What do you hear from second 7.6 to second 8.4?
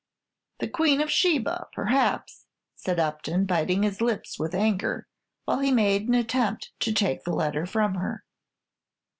from her.